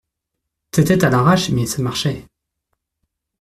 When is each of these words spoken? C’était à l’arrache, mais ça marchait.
C’était 0.73 1.05
à 1.05 1.11
l’arrache, 1.11 1.51
mais 1.51 1.67
ça 1.67 1.83
marchait. 1.83 2.25